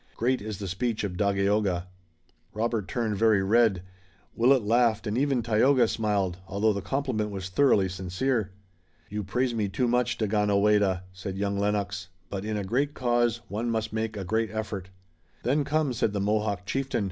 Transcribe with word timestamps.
Great 0.15 0.41
is 0.41 0.57
the 0.57 0.67
speech 0.67 1.03
of 1.03 1.15
Dagaeoga." 1.15 1.85
Robert 2.55 2.87
turned 2.87 3.17
very 3.19 3.43
red. 3.43 3.83
Willet 4.35 4.63
laughed 4.63 5.05
and 5.05 5.15
even 5.15 5.43
Tayoga 5.43 5.87
smiled, 5.87 6.39
although 6.47 6.73
the 6.73 6.81
compliment 6.81 7.29
was 7.29 7.49
thoroughly 7.49 7.87
sincere. 7.87 8.49
"You 9.09 9.23
praise 9.23 9.53
me 9.53 9.69
too 9.69 9.87
much, 9.87 10.17
Daganoweda," 10.17 11.03
said 11.13 11.37
young 11.37 11.55
Lennox, 11.55 12.07
"but 12.31 12.43
in 12.43 12.57
a 12.57 12.63
great 12.63 12.95
cause 12.95 13.41
one 13.47 13.69
must 13.69 13.93
make 13.93 14.17
a 14.17 14.23
great 14.25 14.49
effort." 14.49 14.89
"Then 15.43 15.63
come," 15.63 15.93
said 15.93 16.13
the 16.13 16.19
Mohawk 16.19 16.65
chieftain. 16.65 16.99